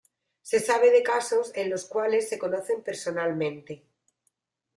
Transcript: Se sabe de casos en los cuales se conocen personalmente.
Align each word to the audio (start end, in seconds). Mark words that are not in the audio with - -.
Se 0.41 0.59
sabe 0.59 0.89
de 0.89 1.03
casos 1.03 1.51
en 1.53 1.69
los 1.69 1.85
cuales 1.85 2.27
se 2.27 2.39
conocen 2.39 2.81
personalmente. 2.81 3.85